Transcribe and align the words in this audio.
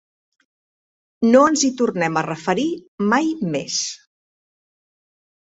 No 1.35 1.41
ens 1.49 1.65
hi 1.67 1.69
tornem 1.83 2.17
a 2.21 2.25
referir 2.29 2.67
mai 3.13 3.29
més. 3.57 3.77